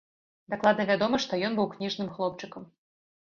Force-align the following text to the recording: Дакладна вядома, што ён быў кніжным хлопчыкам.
Дакладна 0.53 0.85
вядома, 0.91 1.19
што 1.27 1.39
ён 1.49 1.53
быў 1.59 1.69
кніжным 1.75 2.09
хлопчыкам. 2.17 2.65